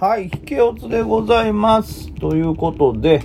[0.00, 2.10] はい、引けおつでございます。
[2.14, 3.22] ということで、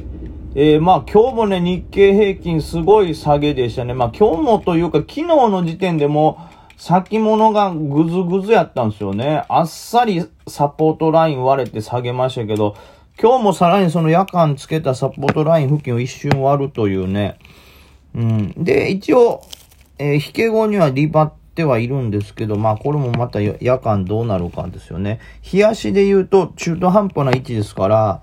[0.55, 3.93] えー、まあ今日もね、日経平均すごい下げでしたね。
[3.93, 6.37] まあ今日もというか昨日の時点でも
[6.75, 9.45] 先物がぐずぐずやったんですよね。
[9.47, 12.75] あっさりサポートライン割れて下げましたけど、
[13.17, 17.39] 今日もさらにその夜間つけたサポートライン付近を一瞬割るというね。
[18.13, 18.53] うん。
[18.57, 19.43] で、一応、
[19.97, 25.21] えー、引け後にはリバッってはいるんですけど、まあこれもまた夜間どうなるかですよね。
[25.53, 28.21] 冷やしで言うと中途半端な位置ですから、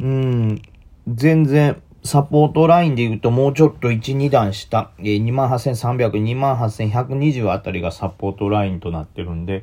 [0.00, 0.62] うん、
[1.06, 9.62] 全然サポートラインで言うともうちょっと1、2段下、28,300、28,120あたりがサポートラインとなってるんで、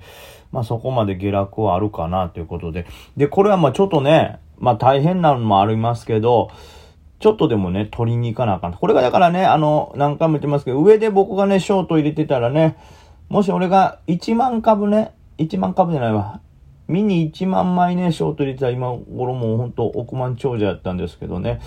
[0.52, 2.86] まあそこまで下落はあるかなということで。
[3.18, 6.52] で、これはまあちょっとね、まあ大変なのもありますけど、
[7.22, 8.74] ちょっとでもね、取りに行かなあかん。
[8.74, 12.78] これがだからね、あの、何回も言ってますけど、上で僕がね、ショート入れてたらね、
[13.30, 16.42] もし俺が1万株ね、1万株じゃないわ。
[16.88, 21.62] ミニ1万枚ね、ショート入れてたら今頃もうほんと億万長者やったんですけどね。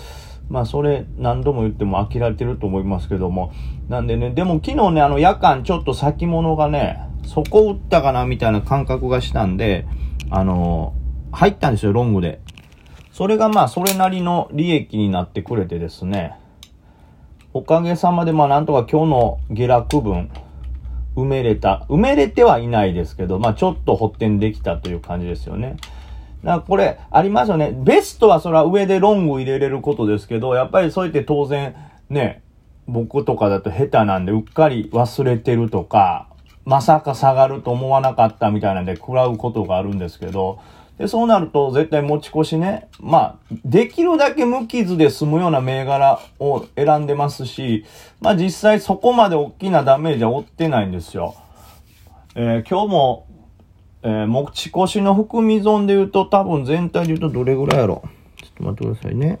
[0.49, 3.51] まあそれ何度も言っても飽きられてると思いますけども。
[3.89, 9.87] なんでね、でも昨日ね、あの夜間ちょっと先物がね、そこ打ったかなみたいな感覚がしたんで、
[10.29, 12.41] あのー、入ったんですよ、ロングで。
[13.15, 16.35] それがまあ、それなりの利益になってくれてですね、
[17.53, 20.29] おかげさまでまあ、なんとか今日の下落分、
[21.15, 21.85] 埋めれた。
[21.87, 25.77] 埋めれてはいないですけど、まあ、ちょっと補填できたという感じですよね。
[26.43, 27.71] だからこれ、ありますよね。
[27.73, 31.73] ベストはそれは上でロング入れれることですけど、やっぱりそう言って当然、
[32.09, 32.43] ね、
[32.85, 36.27] 僕とかだと下手なんで、うっかり忘れてるとか、
[36.65, 40.59] まさか下がると思わなかったみたいなんで食らうことがあるんですけど、
[40.97, 47.85] で、そうなると絶対持ち越しね、まあ、できるだけ無傷で済むような銘柄を選んでますし、
[48.21, 51.35] まあ実際そこまで大きなダメージは負ってないんですよ。
[52.35, 53.27] えー、今日も、
[54.03, 58.03] えー、持ち越しの含み損で言うと多分全体で言うとどれぐらいやろ
[58.41, 59.39] ちょっと待ってくださいね。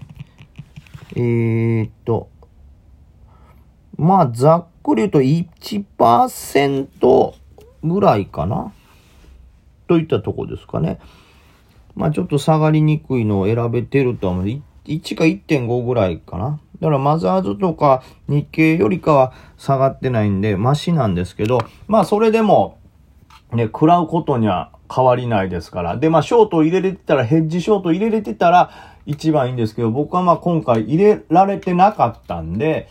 [1.15, 2.29] えー、っと、
[3.97, 7.33] まあざっくり言うと1%
[7.83, 8.73] ぐらいかな
[9.87, 10.99] といったとこですかね。
[11.95, 14.45] まあちょっと下がりにくいのを選べてるとは思う。
[14.45, 16.59] 1か1.5ぐらいかな。
[16.79, 22.77] だからマザーズとか日経よりかは下がってないんで、マシなんですけど、まあそれでも、
[23.53, 25.97] ね、食らうことには変わりないですから。
[25.97, 28.71] で、まあショート入れれてたら、ヘッジショート入れれてたら
[29.05, 32.89] 一番いいんですけど、僕はまあ今回入れられてなかったんで、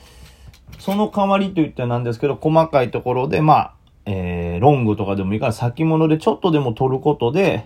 [0.78, 3.74] その代わりと言ってなんですけど、細かいところで、まあ、
[4.06, 7.64] えー、ロングとかでもいいから先物でちょっとでも取ることで、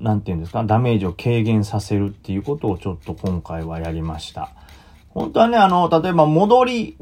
[0.00, 4.50] なんていうんですか、ダメージを軽減させるっていうことをちょっと今回はやりました。
[5.10, 6.96] 本当はね、あの、例えば戻り、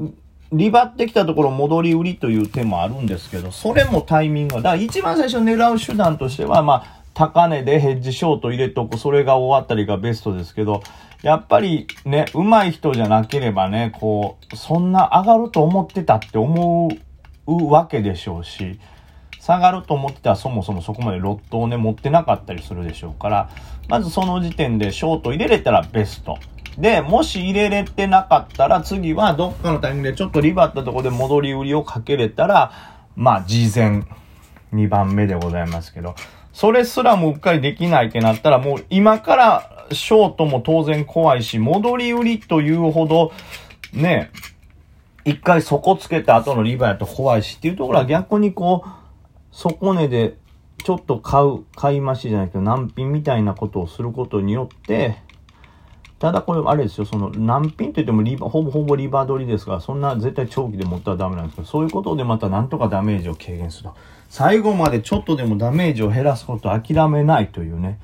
[0.52, 10.82] リバってきたところ戻り売りという手もあるんですけど、それもタイミングが、だから一番最初狙う手段としては、まあ、高値でヘッジショート入れとく、それが終わったりがベストですけど、
[11.22, 16.90] やっぱりね、上手い人じゃなければね、こう、そんな上がると思ってたって思
[17.46, 18.78] うわけでしょうし、
[19.44, 23.50] 下がると思ってたらそもそもそこまでロットをね、持ってなかったりするでしょうから、
[23.88, 26.38] まずその時点でショート入れれたらベスト。
[26.78, 32.72] で、もし入れれてなかったら次はどっかのタイミングでちょっとリバったとこで戻り売りをかけれたら、
[33.16, 34.04] まあ、事前
[34.72, 36.14] 2番目でございますけど、
[36.54, 43.30] それすらもうっかりできないってなったら、もう今からショートも当然怖いし、戻り売りというほど、
[43.92, 44.30] ね、
[45.26, 49.03] 一回底つけた後のリバーやと怖いしっていうところは逆にこう、
[49.54, 50.36] 底値で
[50.82, 55.16] ちょっと買う、買い増しじゃないけど難品みたいなことをすることによって、
[56.18, 63.96] ただこれあれですよ、その難品といってもリバ、ほぼほぼリバー取りですから、そんな絶対長期で持ったらダメなんですけど、そういうことでまたなんとかダメージを軽減すると。
[64.28, 67.98] 最後までちょっとでもダメージを減らすことを諦めないというね、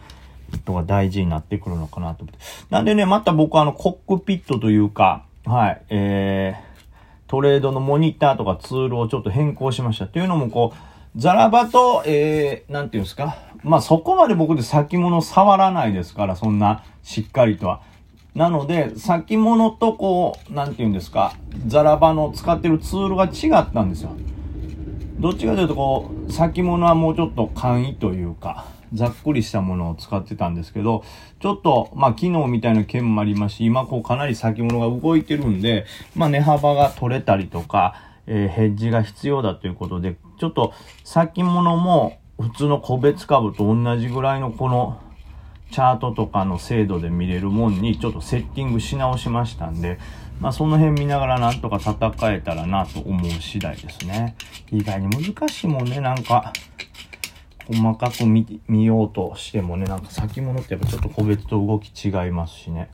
[0.52, 2.40] ことが大事になってくるのかなと思って。
[2.70, 10.06] なんでね、また僕あのコックピットというか、はい、えー、トレードのモニターとかツールをちょっと変更しました。
[10.06, 10.76] というのもこう、
[11.16, 13.36] ザラバと、えー、なんていうんですか？
[13.62, 17.82] まあ、そこまで僕で先物触らないですから、そんな、しっかりとは。
[18.34, 21.34] なので、先物とこう、なんていうんですか、
[21.66, 24.12] ザラバの使ってるツールが違ったんですよ。
[25.18, 31.04] どっちかというと、こう、先物はもうちょっと簡易というか、ざっくりしたものを使ってたんですけど、
[31.40, 35.84] ちょっと、まあ、昨日みたいな件もありますし、今こうかなり先物が動いてるんで、
[36.14, 37.94] まあ、値幅が取れたりとか、
[38.32, 40.72] えー、ヘッジが必要だということで、ちょっと
[41.02, 45.02] 先物も普通の個別株と同じぐらいのこの
[45.72, 49.98] チャートとかの精度で見れるもんにちょっとセッティングし直しましたんで、
[50.40, 54.36] まあその辺見ながらなんとか戦えたらなと思う次第ですね。
[54.70, 56.52] 意外に難しいもんね、なんか。
[57.72, 62.90] 細かく見見ようとしてもね、なんか先物ってやっぱちょっと個別と動き違いますしね。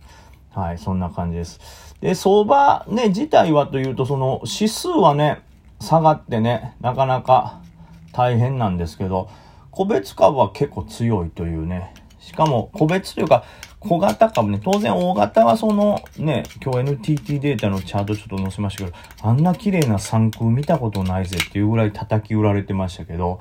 [0.55, 1.86] はい、そんな感じです。
[2.01, 5.43] で、相場ね、自体はというと、その指数はね、
[5.81, 7.61] 下がってね、なかなか
[8.13, 9.29] 大変なんですけど、
[9.71, 11.95] 個別株は結構強いというね。
[12.19, 13.45] しかも、個別というか、
[13.79, 23.41] 小型株ね、当然大型はそのね、今日 NTT データのチャートちょっと載せましたけど、あんな綺麗な三空見たことないぜっていうぐらい叩き売られてましたけど、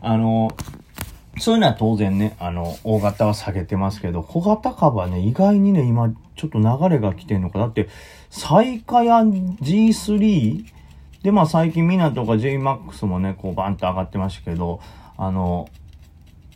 [0.00, 0.52] あの、
[1.38, 7.58] そういうのは当然ね、あの、大型は下げてますけど、小型株はね、意外にね、今、ちょっと流れが来てんのか。
[7.58, 7.88] だって、
[8.30, 10.64] サイカや G3
[11.22, 14.80] で、まあ最近ミナとか JMAX もね、こうバンと上がってましたけど、
[15.16, 15.68] あの、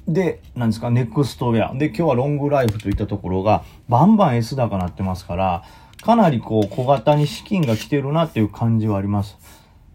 [0.06, 1.74] で、なんですか、ネクストウェア。
[1.74, 5.64] で、今日はロングライフといったところが、バンバン S 高なってますから、
[6.02, 9.36] かなりこう、小型に資金が来てるなっていう感じはあります。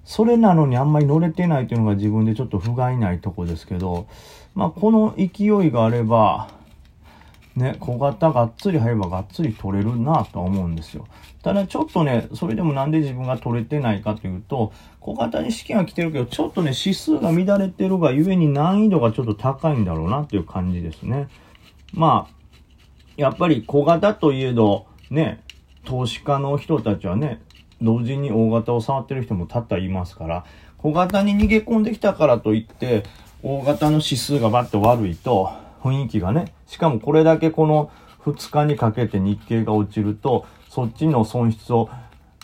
[0.06, 4.08] それなのにあんまり乗れてないというのが自分でちょっと不甲斐ないとこですけど、
[4.56, 6.50] まあ、この勢いがあれば、
[7.56, 11.08] ね、小型がっつり入ればがっつり取れるなとは思うんですよ。
[11.44, 21.28] ただちょっとね、それでもなんで自分が取れてないかというと、小型に資金は来てるけど、ちょっとね、指数が乱れてるがゆえに難易度がちょっと高いんだろうなっていう感じですね。
[21.94, 22.34] まあ、
[23.18, 25.44] やっぱり小型といえど、ね、
[25.86, 27.42] 投資家の人たちはね、
[27.82, 30.46] 同時に大型を触ってる人も多々いますから、
[30.78, 33.04] 小型に逃げ込んできたからといって、
[33.46, 35.52] 大型の指数がバッと悪いと、
[35.84, 37.92] 雰囲気がね、しかもこれだけこの
[38.24, 41.90] 2日にかけて日経が落ちると、そっちの損失を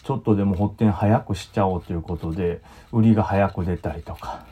[0.03, 2.61] ちょっとでも発展早くしちゃおうということで、
[2.91, 4.45] 売りが早く出たりとか、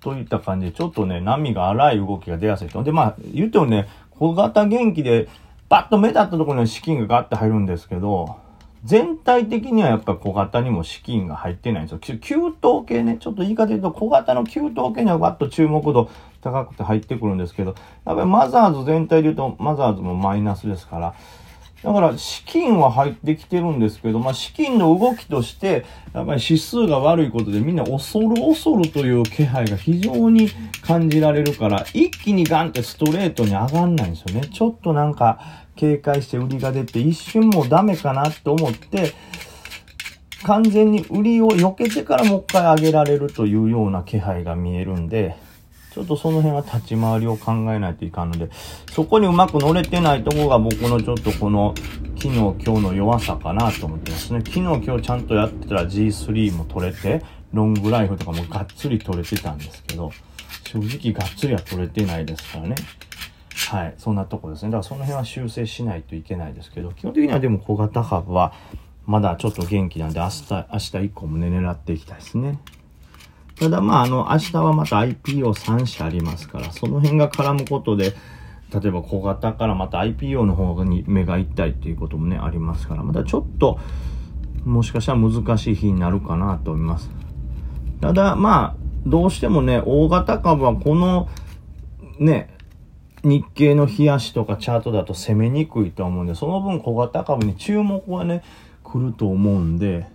[0.00, 2.84] といった感じで、ちょっとね、波が荒い動きが出やすいと。
[2.84, 5.26] で、まあ、言ってもね、小型元気で、
[5.68, 8.36] バッと目立ったところに資金がガッて入るんですけど、
[8.86, 12.18] 全体的にはやっぱ小型にも資金が入ってないんですよ。
[12.18, 12.52] 給湯
[12.86, 16.08] 系ね、ちょっと言い方言うと小型の給湯系にはバッと注目度
[16.40, 17.74] 高くて入ってくるんですけど、
[18.04, 21.14] やっぱりマザーズ全体で言うとマザーズもマイナスですから、
[21.82, 25.84] だから資金は入ってきてるんですけど、まあ資金の動きとして、
[26.14, 30.48] やっぱり指数が悪いことでみんな恐る恐るという気配が非常に
[30.82, 34.48] 感じられるから、一気にガンってストレートに上がんないんですよね。
[34.48, 39.12] ちょっとなんか警戒して売りが出て一瞬もうダメかなと思って、
[40.42, 45.36] 完全に売りを避けてからもう一回上げられるというような気配が見えるんで、
[45.92, 48.50] ちょっとその辺は立ち回りを考えないといかんので、
[48.92, 51.74] そこにうまく乗れてないとこが僕のちょっとこの
[52.16, 54.40] 昨日今日の弱さかなと思ってますね。
[54.40, 57.22] 昨日今日ちゃんとやってたら G3 も取れて、
[57.52, 60.12] ロングライフとかもがっつり取れてたんですけど、
[60.64, 62.74] 正直がっつりは取れてないですからね。
[63.68, 63.94] はい。
[63.98, 64.70] そんなとこですね。
[64.70, 68.52] だからその辺は修正しないといけないですけど、基本的にはでも小型株は
[69.06, 72.58] まだちょっと元気なんで、明日、明日以降もね、狙っていきたいですね。
[73.58, 78.14] ただまあ、あの、明日はまた IPO3 社ありますから、その辺が絡むことで、
[78.72, 83.78] 例えば小型からまた IPO の方に目が行ったりっていうこともね、ありますから、またちょっと、
[84.64, 87.08] もしかしたら難しい日になるかなと思います。
[88.00, 88.76] ただ、まあ、
[89.06, 91.28] どうしてもね、大型株はこの、
[92.18, 92.55] ね、
[93.22, 98.42] 日経の冷やしとかチャートだと攻めにくいと思うんで、その分小型株に注目はね、
[98.82, 100.06] 来ると思うんで、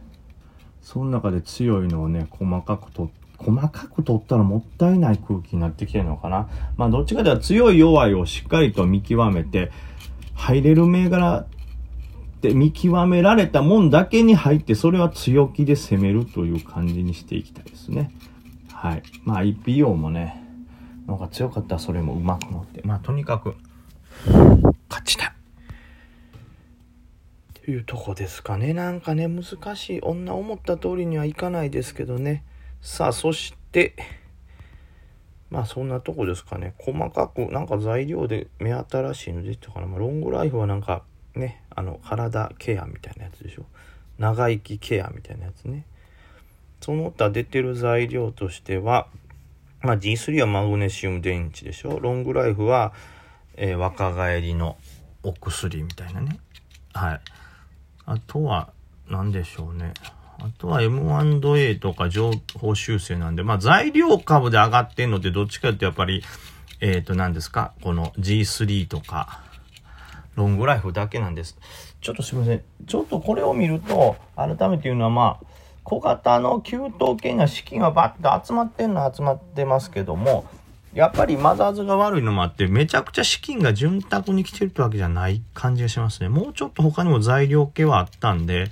[0.82, 6.48] その中で強いのをね、細かく取って、細かく取ったらもったいない空気になってきてるのかな。
[6.78, 9.72] まあどっちかでは強い弱いをしっかりと見極めて、
[10.36, 11.46] 入れる銘柄っ
[12.42, 18.12] て見極められたもんだけに入って、それは強気で攻めるという感じにしていきたいですね。
[18.72, 19.04] はい。
[19.26, 20.41] まあ IPO もね、
[21.08, 22.82] なんか強かったらそれもうまく乗って。
[22.84, 23.56] まあとにかく、
[24.90, 25.34] 勝ちたい。
[27.66, 28.74] というとこですかね。
[28.74, 30.02] なんかね、難しい。
[30.02, 32.44] 女思った通りにはいかないですけどね。
[32.82, 33.96] さあ、そして、
[35.50, 36.74] まあそんなとこですかね。
[36.80, 39.88] 細かく、なんか材料で目新しいの出てたかな。
[39.88, 41.04] まあ、ロングライフはなんか
[41.36, 43.66] ね、あの、体ケアみたいなやつでしょ。
[44.18, 45.86] 長生きケアみたいなやつね。
[46.80, 49.08] その他出てる材料としては、
[49.82, 52.00] まあ G3 はマグネシウム電池でしょ。
[52.00, 52.94] ロングライフは、
[53.56, 54.78] えー、若返りの
[55.24, 56.40] お薬みたいなね。
[56.94, 57.22] はい。
[58.06, 58.72] あとは、
[59.10, 59.94] 何でしょうね。
[60.40, 66.24] あとは M&A とか情報修正なんで、まあ材料株で上がってんのってどっちかってやっぱり、
[66.80, 67.74] えっ、ー、と何ですか？
[67.82, 69.44] この G3 とか、
[70.36, 71.58] ロングライフだけなんです。
[72.00, 72.64] ちょっとすいません。
[72.88, 75.46] ちょっとこれを見ると、改めて言うのはまあ、
[75.84, 80.46] 小型の給湯系には資金はバッと集まってんのは集まってますけども、
[80.94, 86.30] やっぱりマザーズが悪いのもあって、めちゃくちゃ資金が潤沢に来てるってわけじゃない感じがしますね。
[86.30, 88.70] もうちょっと他にも材料系はあったんで、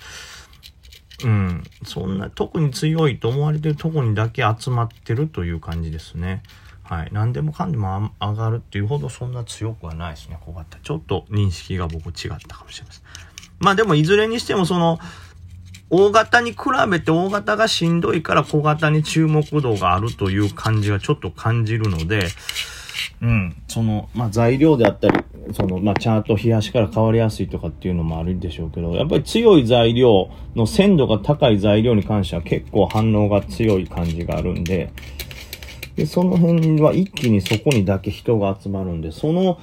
[1.23, 1.63] うん。
[1.83, 6.43] そんな、特に強いと思われてるとこにだけ集まってるという感じですね。
[6.83, 7.09] はい。
[7.11, 10.77] 何でもかんでも上がるっていうほどそんな強くはないですね、小型。
[10.79, 13.03] ちょっと認識が僕違ったかもしれません。
[13.59, 14.99] まあでもいずれにしてもその、
[15.89, 16.57] 大型に比
[16.89, 22.27] べて大型がしんどいから小型に注目度があるという感じがちょっと感じるので、
[23.21, 25.19] うん、その、まあ、材料であったり、
[25.53, 34.91] その、まあ、チャート冷やしから変わりやすいとかっていうのもあるんでしょうけど、やっぱり強い材料の鮮度が高い材料に関しては結構反応が強い感じがあるんで、
[35.95, 39.59] で、その辺は一気にそこにだけ人が集まるんで、その、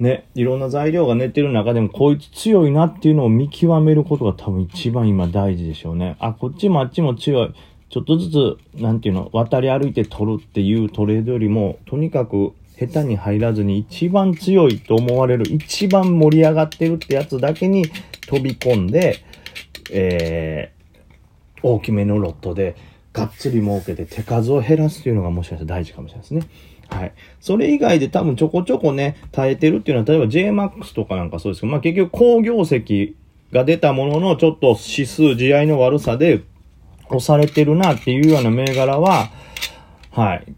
[0.00, 6.16] ね、いろんな材料が寝てる中でもこいつ強いなっていうのを見極めることが多分一番今大事でしょうね。
[6.20, 7.54] あ、こっちもあっちも強い。
[7.90, 17.86] ちょっとずつ、なんていうの、渡り歩いて取るっていうトレードよりも、とにかく下手に入らずに一番強いと思われる、一番盛り上がってるってやつだけに
[18.28, 19.24] 飛び込んで、
[19.90, 22.76] えー、大きめのロットで、
[23.12, 26.42] がっつり儲けて手数を減らすっていうのがもしかしたら大事かもしれないですね。
[26.90, 27.12] はい。
[27.40, 33.14] それ以外で多分ちょこちょこね、耐えてるっていうのは、例えば JMAX とかなんかそうですけど、まあ結局好業績
[33.52, 36.42] が出たものの、ちょっと指数、地合いの悪さで
[37.08, 39.30] 押されてるなっていうような銘柄は、
[40.10, 40.54] はい。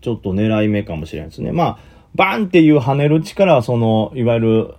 [0.00, 1.52] ちょっと狙い目かもしれないですね。
[1.52, 1.78] まあ、
[2.14, 4.74] バンっていう跳ねる力は、その、いわゆる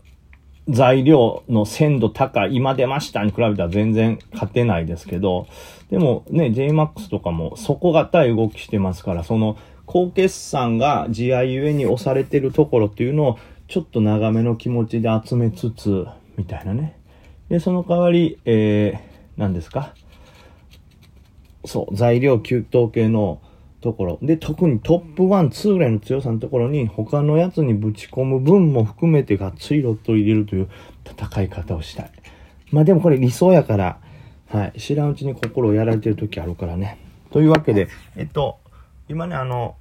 [0.70, 5.48] 材料の鮮度高い、今出ましたに比べたら全然勝てないですけど、
[5.90, 16.06] でもね、JMAX とかも底堅い動きしてますから、その、高決算が GI ゆえに押されてるところっていうのをちょっと長めの気持ちで集めつつ、
[16.38, 17.00] みたいなね。
[17.50, 19.94] で、その代わり、えー、何ですか？
[21.66, 23.42] そう、材料給湯系の
[23.82, 24.20] ところ。
[24.22, 30.70] で、特にトップ1、2ぐらいの強さのところに他のやつにぶち込む分も含めてがっつりロットを入れるという
[31.06, 32.12] 戦い方をしたい。
[32.72, 34.00] まあでもこれ理想やから、
[34.50, 37.00] はい、知らんうちに心をやられてる時あるからね。
[37.32, 38.60] というわけで、えっと、
[39.08, 39.76] 今ね、あの、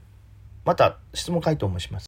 [0.64, 2.02] また質問回答もします。